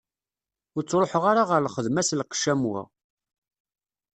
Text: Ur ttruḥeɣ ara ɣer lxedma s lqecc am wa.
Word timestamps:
Ur 0.75 0.83
ttruḥeɣ 0.83 1.23
ara 1.31 1.43
ɣer 1.49 1.59
lxedma 1.61 2.01
s 2.03 2.09
lqecc 2.19 2.45
am 2.53 2.61
wa. 2.69 2.81